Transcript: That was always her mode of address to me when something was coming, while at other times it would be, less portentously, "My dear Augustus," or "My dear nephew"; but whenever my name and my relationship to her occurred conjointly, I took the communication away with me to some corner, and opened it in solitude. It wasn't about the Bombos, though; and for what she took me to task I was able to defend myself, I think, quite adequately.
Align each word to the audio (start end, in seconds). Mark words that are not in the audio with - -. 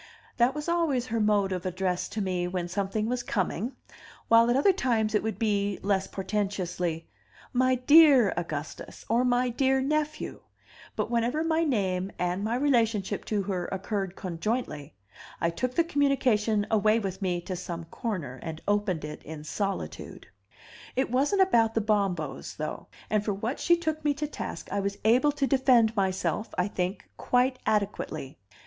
That 0.37 0.55
was 0.55 0.67
always 0.67 1.05
her 1.05 1.19
mode 1.19 1.51
of 1.51 1.63
address 1.63 2.09
to 2.09 2.21
me 2.23 2.47
when 2.47 2.67
something 2.67 3.05
was 3.07 3.21
coming, 3.21 3.73
while 4.29 4.49
at 4.49 4.55
other 4.55 4.73
times 4.73 5.13
it 5.13 5.21
would 5.21 5.37
be, 5.37 5.77
less 5.83 6.07
portentously, 6.07 7.07
"My 7.53 7.75
dear 7.75 8.33
Augustus," 8.35 9.05
or 9.09 9.23
"My 9.23 9.49
dear 9.49 9.79
nephew"; 9.79 10.41
but 10.95 11.11
whenever 11.11 11.43
my 11.43 11.63
name 11.63 12.11
and 12.17 12.43
my 12.43 12.55
relationship 12.55 13.25
to 13.25 13.43
her 13.43 13.67
occurred 13.67 14.15
conjointly, 14.15 14.95
I 15.39 15.51
took 15.51 15.75
the 15.75 15.83
communication 15.83 16.65
away 16.71 16.97
with 16.97 17.21
me 17.21 17.39
to 17.41 17.55
some 17.55 17.83
corner, 17.83 18.39
and 18.41 18.59
opened 18.67 19.05
it 19.05 19.21
in 19.21 19.43
solitude. 19.43 20.25
It 20.95 21.11
wasn't 21.11 21.43
about 21.43 21.75
the 21.75 21.79
Bombos, 21.81 22.55
though; 22.55 22.87
and 23.11 23.23
for 23.23 23.35
what 23.35 23.59
she 23.59 23.77
took 23.77 24.03
me 24.03 24.15
to 24.15 24.25
task 24.25 24.67
I 24.71 24.79
was 24.79 24.97
able 25.05 25.31
to 25.33 25.45
defend 25.45 25.95
myself, 25.95 26.55
I 26.57 26.69
think, 26.69 27.07
quite 27.17 27.59
adequately. 27.67 28.39